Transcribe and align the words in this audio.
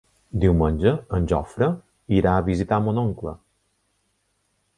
Diumenge 0.43 0.93
en 1.17 1.27
Jofre 1.31 1.67
irà 2.21 2.33
a 2.39 2.47
visitar 2.51 2.81
mon 2.87 3.03
oncle. 3.07 3.37